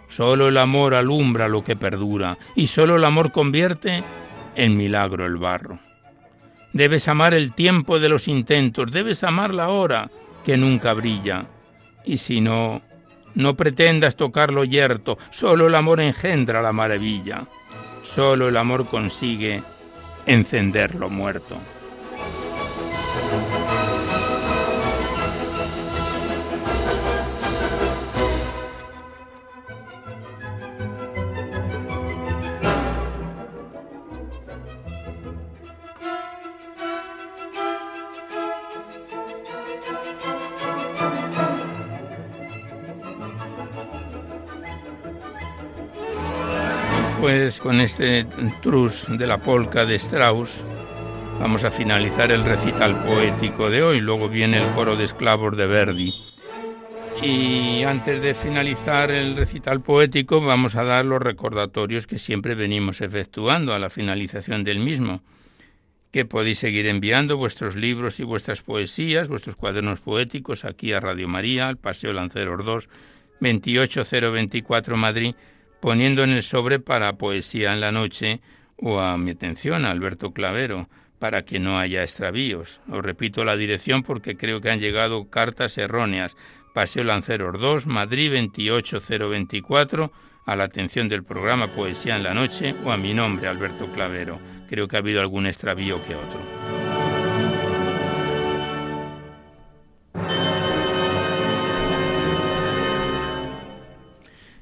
[0.08, 4.02] Solo el amor alumbra lo que perdura, y solo el amor convierte
[4.54, 5.78] en milagro el barro.
[6.72, 10.10] Debes amar el tiempo de los intentos, debes amar la hora
[10.44, 11.46] que nunca brilla,
[12.04, 12.82] y si no,
[13.34, 17.46] no pretendas tocar lo yerto, solo el amor engendra la maravilla,
[18.02, 19.62] solo el amor consigue
[20.26, 21.56] encender lo muerto.
[47.62, 48.26] Con este
[48.62, 50.62] trus de la polca de Strauss
[51.40, 54.00] vamos a finalizar el recital poético de hoy.
[54.00, 56.14] Luego viene el coro de esclavos de Verdi.
[57.22, 63.00] Y antes de finalizar el recital poético vamos a dar los recordatorios que siempre venimos
[63.00, 65.22] efectuando a la finalización del mismo
[66.12, 71.28] que podéis seguir enviando vuestros libros y vuestras poesías, vuestros cuadernos poéticos aquí a Radio
[71.28, 72.88] María, al Paseo Lanceros 2,
[73.40, 75.34] 28024 Madrid,
[75.80, 78.40] poniendo en el sobre para Poesía en la Noche
[78.76, 82.80] o a mi atención, Alberto Clavero, para que no haya extravíos.
[82.90, 86.36] Os repito la dirección porque creo que han llegado cartas erróneas.
[86.74, 90.12] Paseo Lanceros 2, Madrid 28024,
[90.44, 94.38] a la atención del programa Poesía en la Noche o a mi nombre, Alberto Clavero.
[94.68, 96.65] Creo que ha habido algún extravío que otro.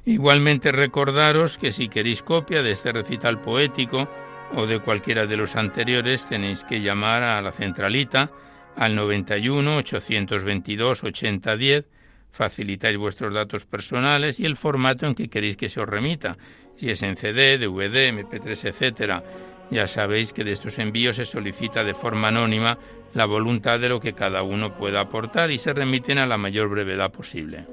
[0.06, 4.08] Igualmente recordaros que si queréis copia de este recital poético
[4.54, 8.30] o de cualquiera de los anteriores tenéis que llamar a la centralita
[8.76, 11.86] al 91 822 8010
[12.30, 16.36] facilitáis vuestros datos personales y el formato en que queréis que se os remita,
[16.76, 19.22] si es en CD, DVD, MP3, etcétera.
[19.70, 22.76] Ya sabéis que de estos envíos se solicita de forma anónima
[23.14, 26.68] la voluntad de lo que cada uno pueda aportar y se remiten a la mayor
[26.68, 27.66] brevedad posible.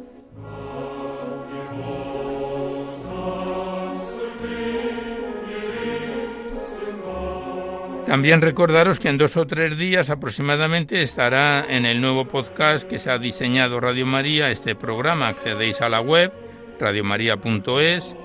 [8.05, 12.97] También recordaros que en dos o tres días aproximadamente estará en el nuevo podcast que
[12.97, 15.27] se ha diseñado Radio María este programa.
[15.27, 16.33] Accedéis a la web
[16.79, 18.15] radiomaria.es.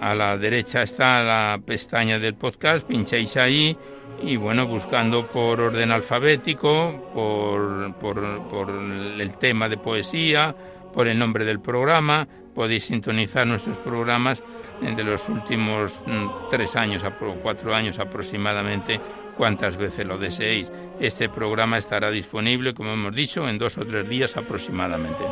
[0.00, 3.78] A la derecha está la pestaña del podcast, pincháis ahí
[4.20, 10.54] y bueno, buscando por orden alfabético, por, por el tema de poesía,
[10.92, 14.42] por el nombre del programa, podéis sintonizar nuestros programas
[14.80, 17.04] de los últimos mm, tres años,
[17.42, 19.00] cuatro años aproximadamente,
[19.36, 20.72] cuantas veces lo deseéis.
[21.00, 25.24] Este programa estará disponible, como hemos dicho, en dos o tres días aproximadamente.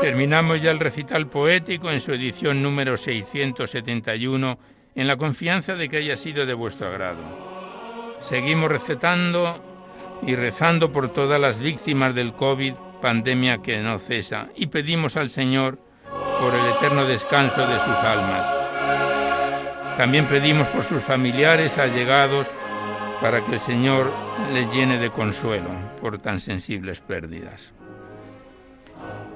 [0.00, 4.58] Terminamos ya el recital poético en su edición número 671
[4.94, 7.22] en la confianza de que haya sido de vuestro agrado.
[8.20, 9.62] Seguimos recetando
[10.26, 15.30] y rezando por todas las víctimas del COVID, pandemia que no cesa, y pedimos al
[15.30, 15.78] Señor
[16.40, 18.46] por el eterno descanso de sus almas.
[19.96, 22.50] También pedimos por sus familiares allegados
[23.20, 24.10] para que el Señor
[24.52, 25.68] les llene de consuelo
[26.00, 27.74] por tan sensibles pérdidas.